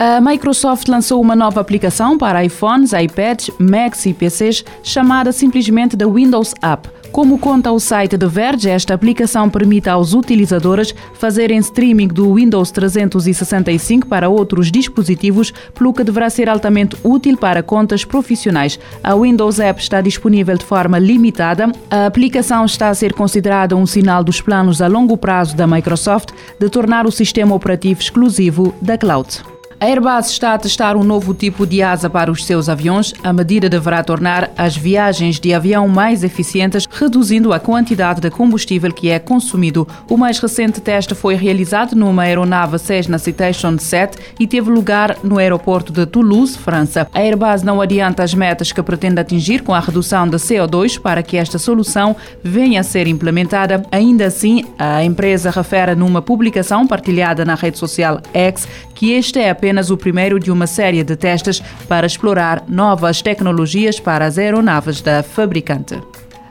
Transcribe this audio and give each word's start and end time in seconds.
A 0.00 0.20
Microsoft 0.20 0.86
lançou 0.86 1.20
uma 1.20 1.34
nova 1.34 1.60
aplicação 1.60 2.16
para 2.16 2.44
iPhones, 2.44 2.92
iPads, 2.92 3.50
Macs 3.58 4.06
e 4.06 4.14
PCs 4.14 4.64
chamada 4.80 5.32
simplesmente 5.32 5.96
da 5.96 6.06
Windows 6.06 6.54
App. 6.62 6.88
Como 7.10 7.36
conta 7.36 7.72
o 7.72 7.80
site 7.80 8.16
The 8.16 8.26
Verge, 8.28 8.68
esta 8.68 8.94
aplicação 8.94 9.50
permite 9.50 9.88
aos 9.88 10.14
utilizadores 10.14 10.94
fazerem 11.14 11.58
streaming 11.58 12.06
do 12.06 12.34
Windows 12.34 12.70
365 12.70 14.06
para 14.06 14.28
outros 14.28 14.70
dispositivos, 14.70 15.52
pelo 15.74 15.92
que 15.92 16.04
deverá 16.04 16.30
ser 16.30 16.48
altamente 16.48 16.96
útil 17.02 17.36
para 17.36 17.60
contas 17.60 18.04
profissionais. 18.04 18.78
A 19.02 19.16
Windows 19.16 19.58
App 19.58 19.80
está 19.80 20.00
disponível 20.00 20.56
de 20.56 20.64
forma 20.64 20.98
limitada. 21.00 21.72
A 21.90 22.06
aplicação 22.06 22.64
está 22.64 22.88
a 22.88 22.94
ser 22.94 23.14
considerada 23.14 23.74
um 23.74 23.86
sinal 23.86 24.22
dos 24.22 24.40
planos 24.40 24.80
a 24.80 24.86
longo 24.86 25.16
prazo 25.16 25.56
da 25.56 25.66
Microsoft 25.66 26.28
de 26.60 26.68
tornar 26.68 27.04
o 27.04 27.10
sistema 27.10 27.52
operativo 27.52 28.00
exclusivo 28.00 28.72
da 28.80 28.96
cloud. 28.96 29.57
A 29.80 29.84
Airbus 29.84 30.30
está 30.30 30.54
a 30.54 30.58
testar 30.58 30.96
um 30.96 31.04
novo 31.04 31.32
tipo 31.32 31.64
de 31.64 31.80
asa 31.84 32.10
para 32.10 32.32
os 32.32 32.44
seus 32.44 32.68
aviões. 32.68 33.14
A 33.22 33.32
medida 33.32 33.68
deverá 33.68 34.02
tornar 34.02 34.50
as 34.56 34.76
viagens 34.76 35.38
de 35.38 35.54
avião 35.54 35.86
mais 35.86 36.24
eficientes, 36.24 36.88
reduzindo 36.90 37.52
a 37.52 37.60
quantidade 37.60 38.20
de 38.20 38.28
combustível 38.28 38.92
que 38.92 39.08
é 39.08 39.20
consumido. 39.20 39.86
O 40.10 40.16
mais 40.16 40.40
recente 40.40 40.80
teste 40.80 41.14
foi 41.14 41.36
realizado 41.36 41.94
numa 41.94 42.24
aeronave 42.24 42.76
Cessna 42.76 43.20
Citation 43.20 43.78
7 43.78 44.18
e 44.40 44.48
teve 44.48 44.68
lugar 44.68 45.16
no 45.22 45.38
aeroporto 45.38 45.92
de 45.92 46.04
Toulouse, 46.06 46.58
França. 46.58 47.06
A 47.14 47.20
Airbus 47.20 47.62
não 47.62 47.80
adianta 47.80 48.24
as 48.24 48.34
metas 48.34 48.72
que 48.72 48.82
pretende 48.82 49.20
atingir 49.20 49.62
com 49.62 49.72
a 49.72 49.78
redução 49.78 50.26
de 50.26 50.38
CO2 50.38 51.00
para 51.00 51.22
que 51.22 51.36
esta 51.36 51.56
solução 51.56 52.16
venha 52.42 52.80
a 52.80 52.82
ser 52.84 53.06
implementada. 53.06 53.84
Ainda 53.92 54.26
assim, 54.26 54.64
a 54.76 55.04
empresa 55.04 55.52
refere 55.52 55.94
numa 55.94 56.20
publicação 56.20 56.84
partilhada 56.84 57.44
na 57.44 57.54
rede 57.54 57.78
social 57.78 58.20
X 58.34 58.66
que 58.98 59.12
este 59.12 59.38
é 59.38 59.48
apenas 59.48 59.67
o 59.90 59.96
primeiro 59.96 60.40
de 60.40 60.50
uma 60.50 60.66
série 60.66 61.04
de 61.04 61.16
testes 61.16 61.60
para 61.88 62.06
explorar 62.06 62.64
novas 62.68 63.22
tecnologias 63.22 64.00
para 64.00 64.26
as 64.26 64.38
aeronaves 64.38 65.00
da 65.00 65.22
fabricante. 65.22 66.00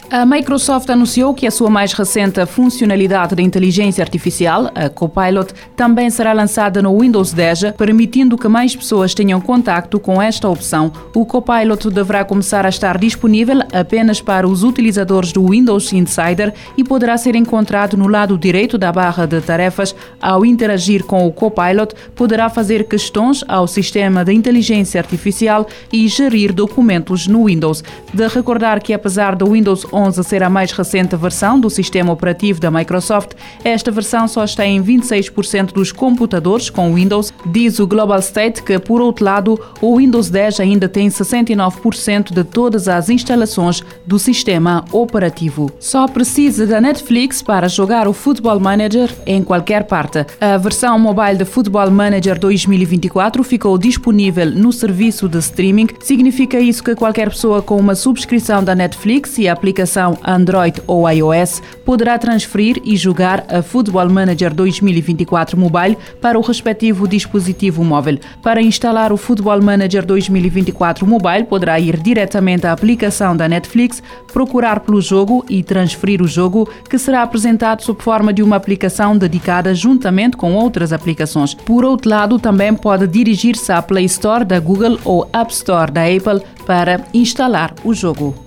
A 0.09 0.25
Microsoft 0.25 0.89
anunciou 0.89 1.33
que 1.33 1.45
a 1.45 1.51
sua 1.51 1.69
mais 1.69 1.91
recente 1.91 2.45
funcionalidade 2.45 3.35
de 3.35 3.43
inteligência 3.43 4.01
artificial, 4.01 4.71
a 4.73 4.87
Copilot, 4.87 5.53
também 5.75 6.09
será 6.09 6.31
lançada 6.31 6.81
no 6.81 6.97
Windows 6.97 7.33
10, 7.33 7.73
permitindo 7.77 8.37
que 8.37 8.47
mais 8.47 8.73
pessoas 8.73 9.13
tenham 9.13 9.41
contato 9.41 9.99
com 9.99 10.21
esta 10.21 10.47
opção. 10.47 10.93
O 11.13 11.25
Copilot 11.25 11.89
deverá 11.89 12.23
começar 12.23 12.65
a 12.65 12.69
estar 12.69 12.97
disponível 12.97 13.59
apenas 13.73 14.21
para 14.21 14.47
os 14.47 14.63
utilizadores 14.63 15.33
do 15.33 15.45
Windows 15.49 15.91
Insider 15.91 16.53
e 16.77 16.85
poderá 16.85 17.17
ser 17.17 17.35
encontrado 17.35 17.97
no 17.97 18.07
lado 18.07 18.37
direito 18.37 18.77
da 18.77 18.93
barra 18.93 19.25
de 19.25 19.41
tarefas. 19.41 19.93
Ao 20.21 20.45
interagir 20.45 21.03
com 21.03 21.27
o 21.27 21.33
Copilot, 21.33 21.93
poderá 22.15 22.49
fazer 22.49 22.85
questões 22.85 23.43
ao 23.45 23.67
sistema 23.67 24.23
de 24.23 24.31
inteligência 24.31 25.01
artificial 25.01 25.67
e 25.91 26.07
gerir 26.07 26.53
documentos 26.53 27.27
no 27.27 27.47
Windows. 27.47 27.83
De 28.13 28.25
recordar 28.29 28.81
que 28.81 28.93
apesar 28.93 29.35
do 29.35 29.51
Windows 29.51 29.85
11 29.97 30.23
ser 30.23 30.43
a 30.43 30.49
mais 30.49 30.71
recente 30.71 31.15
versão 31.15 31.59
do 31.59 31.69
sistema 31.69 32.13
operativo 32.13 32.59
da 32.59 32.69
Microsoft, 32.69 33.31
esta 33.63 33.89
versão 33.89 34.27
só 34.27 34.43
está 34.43 34.65
em 34.65 34.81
26% 34.81 35.73
dos 35.73 35.91
computadores 35.91 36.69
com 36.69 36.93
Windows. 36.93 37.33
Diz 37.45 37.79
o 37.79 37.87
Global 37.87 38.19
State 38.19 38.61
que, 38.61 38.77
por 38.77 39.01
outro 39.01 39.25
lado, 39.25 39.59
o 39.81 39.97
Windows 39.97 40.29
10 40.29 40.59
ainda 40.59 40.87
tem 40.87 41.07
69% 41.07 42.31
de 42.31 42.43
todas 42.43 42.87
as 42.87 43.09
instalações 43.09 43.81
do 44.05 44.19
sistema 44.19 44.85
operativo. 44.91 45.71
Só 45.79 46.07
precisa 46.07 46.67
da 46.67 46.79
Netflix 46.79 47.41
para 47.41 47.67
jogar 47.67 48.07
o 48.07 48.13
Football 48.13 48.59
Manager 48.59 49.11
em 49.25 49.43
qualquer 49.43 49.85
parte. 49.85 50.25
A 50.39 50.57
versão 50.57 50.99
mobile 50.99 51.37
de 51.37 51.45
Football 51.45 51.89
Manager 51.89 52.37
2024 52.37 53.43
ficou 53.43 53.77
disponível 53.77 54.51
no 54.51 54.71
serviço 54.71 55.27
de 55.27 55.39
streaming. 55.39 55.87
Significa 55.99 56.59
isso 56.59 56.83
que 56.83 56.95
qualquer 56.95 57.29
pessoa 57.29 57.61
com 57.61 57.77
uma 57.77 57.95
subscrição 57.95 58.63
da 58.63 58.75
Netflix 58.75 59.37
e 59.37 59.47
a 59.47 59.53
aplicação 59.53 59.86
aplicação 59.87 60.17
Android 60.23 60.81
ou 60.85 61.09
iOS 61.09 61.61
poderá 61.85 62.19
transferir 62.19 62.81
e 62.83 62.97
jogar 62.97 63.45
a 63.49 63.61
Football 63.61 64.09
Manager 64.09 64.53
2024 64.53 65.57
Mobile 65.57 65.97
para 66.21 66.37
o 66.37 66.41
respectivo 66.41 67.07
dispositivo 67.07 67.83
móvel. 67.83 68.19
Para 68.43 68.61
instalar 68.61 69.13
o 69.13 69.17
Football 69.17 69.61
Manager 69.61 70.05
2024 70.05 71.07
Mobile, 71.07 71.45
poderá 71.45 71.79
ir 71.79 71.97
diretamente 71.97 72.67
à 72.67 72.73
aplicação 72.73 73.35
da 73.35 73.47
Netflix, 73.47 74.03
procurar 74.31 74.81
pelo 74.81 74.99
jogo 74.99 75.45
e 75.49 75.63
transferir 75.63 76.21
o 76.21 76.27
jogo, 76.27 76.69
que 76.89 76.99
será 76.99 77.23
apresentado 77.23 77.81
sob 77.81 78.03
forma 78.03 78.33
de 78.33 78.43
uma 78.43 78.57
aplicação 78.57 79.17
dedicada 79.17 79.73
juntamente 79.73 80.35
com 80.35 80.53
outras 80.53 80.91
aplicações. 80.91 81.53
Por 81.53 81.85
outro 81.85 82.09
lado, 82.09 82.37
também 82.37 82.73
pode 82.73 83.07
dirigir-se 83.07 83.71
à 83.71 83.81
Play 83.81 84.05
Store 84.05 84.43
da 84.43 84.59
Google 84.59 84.99
ou 85.05 85.27
App 85.31 85.51
Store 85.53 85.91
da 85.91 86.01
Apple 86.03 86.45
para 86.65 87.05
instalar 87.13 87.73
o 87.85 87.93
jogo. 87.93 88.46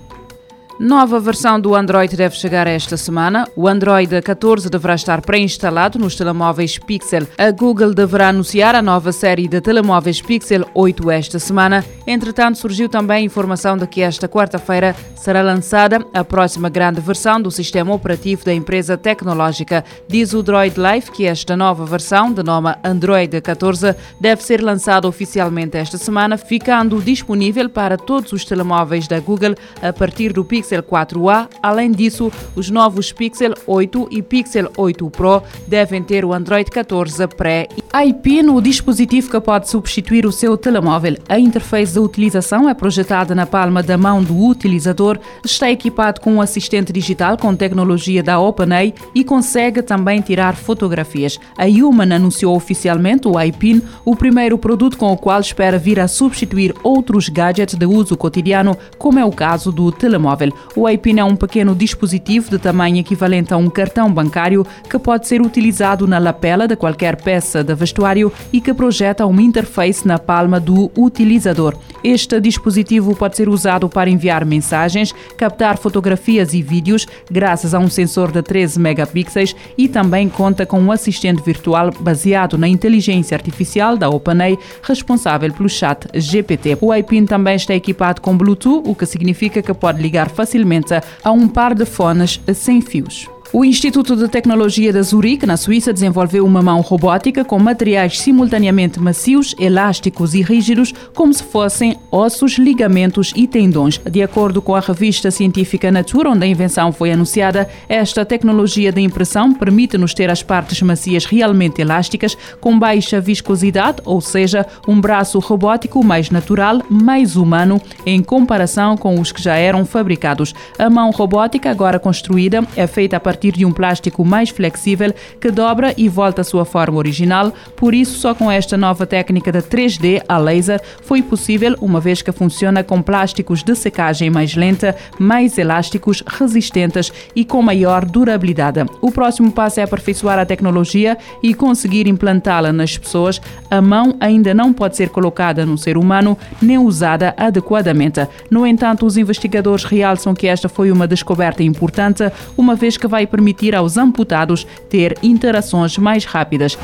Nova 0.83 1.19
versão 1.19 1.59
do 1.59 1.75
Android 1.75 2.17
deve 2.17 2.35
chegar 2.35 2.65
esta 2.65 2.97
semana. 2.97 3.47
O 3.55 3.67
Android 3.67 4.19
14 4.19 4.67
deverá 4.67 4.95
estar 4.95 5.21
pré-instalado 5.21 5.99
nos 5.99 6.15
telemóveis 6.15 6.79
Pixel. 6.79 7.27
A 7.37 7.51
Google 7.51 7.93
deverá 7.93 8.29
anunciar 8.29 8.73
a 8.73 8.81
nova 8.81 9.11
série 9.11 9.47
de 9.47 9.61
telemóveis 9.61 10.23
Pixel 10.23 10.65
8 10.73 11.11
esta 11.11 11.37
semana. 11.37 11.85
Entretanto, 12.07 12.57
surgiu 12.57 12.89
também 12.89 13.17
a 13.17 13.25
informação 13.25 13.77
de 13.77 13.85
que 13.85 14.01
esta 14.01 14.27
quarta-feira 14.27 14.95
será 15.15 15.43
lançada 15.43 16.03
a 16.11 16.23
próxima 16.23 16.67
grande 16.67 16.99
versão 16.99 17.39
do 17.39 17.51
sistema 17.51 17.93
operativo 17.93 18.43
da 18.43 18.51
empresa 18.51 18.97
tecnológica. 18.97 19.85
Diz 20.07 20.33
o 20.33 20.41
Droid 20.41 20.77
Life 20.79 21.11
que 21.11 21.27
esta 21.27 21.55
nova 21.55 21.85
versão, 21.85 22.33
de 22.33 22.41
nome 22.41 22.73
Android 22.83 23.39
14, 23.39 23.95
deve 24.19 24.41
ser 24.41 24.63
lançada 24.63 25.07
oficialmente 25.07 25.77
esta 25.77 25.99
semana, 25.99 26.39
ficando 26.39 26.99
disponível 26.99 27.69
para 27.69 27.97
todos 27.97 28.33
os 28.33 28.43
telemóveis 28.43 29.07
da 29.07 29.19
Google 29.19 29.53
a 29.79 29.93
partir 29.93 30.33
do 30.33 30.43
Pixel 30.43 30.70
Pixel 30.71 30.83
4a. 30.83 31.49
Além 31.61 31.91
disso, 31.91 32.31
os 32.55 32.69
novos 32.69 33.11
Pixel 33.11 33.53
8 33.67 34.07
e 34.09 34.21
Pixel 34.21 34.71
8 34.77 35.09
Pro 35.09 35.43
devem 35.67 36.01
ter 36.01 36.23
o 36.23 36.33
Android 36.33 36.69
14 36.69 37.27
Pré. 37.27 37.67
iPin, 38.07 38.47
o 38.49 38.61
dispositivo 38.61 39.29
que 39.29 39.41
pode 39.41 39.69
substituir 39.69 40.25
o 40.25 40.31
seu 40.31 40.55
telemóvel. 40.57 41.17
A 41.27 41.37
interface 41.37 41.93
de 41.93 41.99
utilização 41.99 42.69
é 42.69 42.73
projetada 42.73 43.35
na 43.35 43.45
palma 43.45 43.83
da 43.83 43.97
mão 43.97 44.23
do 44.23 44.37
utilizador, 44.45 45.19
está 45.43 45.69
equipado 45.69 46.21
com 46.21 46.35
um 46.35 46.41
assistente 46.41 46.93
digital 46.93 47.37
com 47.37 47.53
tecnologia 47.53 48.23
da 48.23 48.39
OpenAI 48.39 48.93
e 49.13 49.23
consegue 49.23 49.81
também 49.81 50.21
tirar 50.21 50.55
fotografias. 50.55 51.37
A 51.57 51.65
Human 51.65 52.15
anunciou 52.15 52.55
oficialmente 52.55 53.27
o 53.27 53.39
iPin, 53.39 53.81
o 54.05 54.15
primeiro 54.15 54.57
produto 54.57 54.97
com 54.97 55.11
o 55.11 55.17
qual 55.17 55.41
espera 55.41 55.77
vir 55.77 55.99
a 55.99 56.07
substituir 56.07 56.73
outros 56.81 57.27
gadgets 57.27 57.75
de 57.75 57.85
uso 57.85 58.15
cotidiano, 58.15 58.77
como 58.97 59.19
é 59.19 59.25
o 59.25 59.31
caso 59.31 59.71
do 59.71 59.91
telemóvel. 59.91 60.50
O 60.75 60.87
iPin 60.87 61.19
é 61.19 61.23
um 61.23 61.35
pequeno 61.35 61.75
dispositivo 61.75 62.49
de 62.49 62.59
tamanho 62.59 62.97
equivalente 62.97 63.53
a 63.53 63.57
um 63.57 63.69
cartão 63.69 64.11
bancário 64.11 64.65
que 64.89 64.99
pode 64.99 65.27
ser 65.27 65.41
utilizado 65.41 66.07
na 66.07 66.17
lapela 66.17 66.67
de 66.67 66.75
qualquer 66.75 67.15
peça 67.21 67.63
de 67.63 67.73
vestuário 67.75 68.31
e 68.51 68.61
que 68.61 68.73
projeta 68.73 69.25
uma 69.25 69.41
interface 69.41 70.07
na 70.07 70.17
palma 70.17 70.59
do 70.59 70.91
utilizador. 70.97 71.77
Este 72.03 72.39
dispositivo 72.39 73.15
pode 73.15 73.37
ser 73.37 73.47
usado 73.47 73.87
para 73.87 74.09
enviar 74.09 74.43
mensagens, 74.43 75.13
captar 75.37 75.77
fotografias 75.77 76.53
e 76.53 76.61
vídeos, 76.61 77.05
graças 77.29 77.73
a 77.73 77.79
um 77.79 77.89
sensor 77.89 78.31
de 78.31 78.41
13 78.41 78.79
megapixels 78.79 79.55
e 79.77 79.87
também 79.87 80.27
conta 80.27 80.65
com 80.65 80.79
um 80.79 80.91
assistente 80.91 81.43
virtual 81.43 81.91
baseado 81.99 82.57
na 82.57 82.67
inteligência 82.67 83.35
artificial 83.35 83.97
da 83.97 84.09
OpenAI, 84.09 84.57
responsável 84.81 85.53
pelo 85.53 85.69
chat 85.69 86.07
GPT. 86.13 86.77
O 86.81 86.93
iPin 86.93 87.25
também 87.25 87.55
está 87.55 87.75
equipado 87.75 88.21
com 88.21 88.35
Bluetooth, 88.35 88.89
o 88.89 88.95
que 88.95 89.05
significa 89.05 89.61
que 89.61 89.73
pode 89.73 90.01
ligar 90.01 90.29
facilmente 90.41 90.99
a 91.23 91.31
um 91.31 91.47
par 91.47 91.75
de 91.75 91.85
fones 91.85 92.41
sem 92.55 92.81
fios. 92.81 93.29
O 93.53 93.65
Instituto 93.65 94.15
de 94.15 94.29
Tecnologia 94.29 94.93
da 94.93 95.01
Zurique, 95.01 95.45
na 95.45 95.57
Suíça, 95.57 95.91
desenvolveu 95.91 96.45
uma 96.45 96.61
mão 96.61 96.79
robótica 96.79 97.43
com 97.43 97.59
materiais 97.59 98.17
simultaneamente 98.17 98.97
macios, 98.97 99.53
elásticos 99.59 100.33
e 100.33 100.41
rígidos, 100.41 100.93
como 101.13 101.33
se 101.33 101.43
fossem 101.43 101.97
ossos, 102.09 102.53
ligamentos 102.53 103.33
e 103.35 103.45
tendões. 103.45 103.99
De 104.09 104.23
acordo 104.23 104.61
com 104.61 104.73
a 104.73 104.79
revista 104.79 105.29
científica 105.29 105.91
Nature, 105.91 106.29
onde 106.29 106.45
a 106.45 106.47
invenção 106.47 106.93
foi 106.93 107.11
anunciada, 107.11 107.67
esta 107.89 108.23
tecnologia 108.23 108.89
de 108.89 109.01
impressão 109.01 109.53
permite-nos 109.53 110.13
ter 110.13 110.29
as 110.29 110.41
partes 110.41 110.81
macias 110.81 111.25
realmente 111.25 111.81
elásticas, 111.81 112.37
com 112.61 112.79
baixa 112.79 113.19
viscosidade, 113.19 113.97
ou 114.05 114.21
seja, 114.21 114.65
um 114.87 115.01
braço 115.01 115.39
robótico 115.39 116.01
mais 116.01 116.29
natural, 116.29 116.81
mais 116.89 117.35
humano, 117.35 117.81
em 118.05 118.23
comparação 118.23 118.95
com 118.95 119.19
os 119.19 119.33
que 119.33 119.43
já 119.43 119.57
eram 119.57 119.83
fabricados. 119.83 120.55
A 120.79 120.89
mão 120.89 121.11
robótica, 121.11 121.69
agora 121.69 121.99
construída, 121.99 122.65
é 122.77 122.87
feita 122.87 123.17
a 123.17 123.19
partir 123.19 123.40
partir 123.41 123.57
de 123.57 123.65
um 123.65 123.71
plástico 123.71 124.23
mais 124.23 124.49
flexível 124.49 125.11
que 125.39 125.49
dobra 125.49 125.95
e 125.97 126.07
volta 126.07 126.41
à 126.41 126.43
sua 126.43 126.63
forma 126.63 126.99
original. 126.99 127.51
Por 127.75 127.95
isso, 127.95 128.19
só 128.19 128.35
com 128.35 128.51
esta 128.51 128.77
nova 128.77 129.07
técnica 129.07 129.51
de 129.51 129.63
3D 129.63 130.21
a 130.29 130.37
laser 130.37 130.79
foi 131.01 131.23
possível, 131.23 131.75
uma 131.81 131.99
vez 131.99 132.21
que 132.21 132.31
funciona 132.31 132.83
com 132.83 133.01
plásticos 133.01 133.63
de 133.63 133.73
secagem 133.73 134.29
mais 134.29 134.55
lenta, 134.55 134.95
mais 135.17 135.57
elásticos, 135.57 136.21
resistentes 136.27 137.11
e 137.35 137.43
com 137.43 137.63
maior 137.63 138.05
durabilidade. 138.05 138.85
O 139.01 139.11
próximo 139.11 139.51
passo 139.51 139.79
é 139.79 139.83
aperfeiçoar 139.83 140.37
a 140.37 140.45
tecnologia 140.45 141.17
e 141.41 141.55
conseguir 141.55 142.07
implantá-la 142.07 142.71
nas 142.71 142.95
pessoas. 142.95 143.41
A 143.71 143.81
mão 143.81 144.15
ainda 144.19 144.53
não 144.53 144.71
pode 144.71 144.95
ser 144.95 145.09
colocada 145.09 145.65
no 145.65 145.79
ser 145.79 145.97
humano 145.97 146.37
nem 146.61 146.77
usada 146.77 147.33
adequadamente. 147.35 148.27
No 148.51 148.67
entanto, 148.67 149.03
os 149.03 149.17
investigadores 149.17 149.83
realçam 149.83 150.35
que 150.35 150.45
esta 150.45 150.69
foi 150.69 150.91
uma 150.91 151.07
descoberta 151.07 151.63
importante, 151.63 152.31
uma 152.55 152.75
vez 152.75 152.97
que 152.97 153.07
vai 153.07 153.25
permitir 153.31 153.73
aos 153.73 153.97
amputados 153.97 154.67
ter 154.89 155.17
interações 155.23 155.97
mais 155.97 156.25
rápidas. 156.25 156.77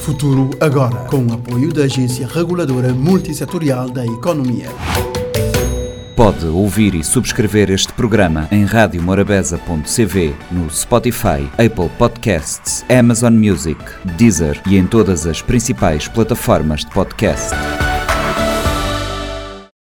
Futuro 0.00 0.50
agora, 0.60 0.96
com 1.10 1.26
o 1.26 1.34
apoio 1.34 1.72
da 1.72 1.82
Agência 1.82 2.26
Reguladora 2.26 2.94
Multissetorial 2.94 3.90
da 3.90 4.06
Economia. 4.06 4.68
Pode 6.16 6.46
ouvir 6.46 6.94
e 6.94 7.04
subscrever 7.04 7.70
este 7.70 7.92
programa 7.92 8.48
em 8.50 8.64
radiomorabeza.cv, 8.64 10.34
no 10.50 10.70
Spotify, 10.70 11.46
Apple 11.52 11.90
Podcasts, 11.98 12.82
Amazon 12.88 13.34
Music, 13.34 13.78
Deezer 14.16 14.58
e 14.66 14.78
em 14.78 14.86
todas 14.86 15.26
as 15.26 15.42
principais 15.42 16.08
plataformas 16.08 16.80
de 16.80 16.90
podcast. 16.92 17.50